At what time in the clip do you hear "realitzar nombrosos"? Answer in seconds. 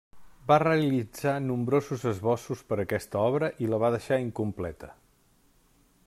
0.61-2.05